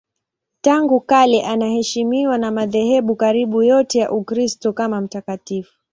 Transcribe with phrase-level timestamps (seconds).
[0.61, 5.73] Tangu kale anaheshimiwa na madhehebu karibu yote ya Ukristo kama mtakatifu.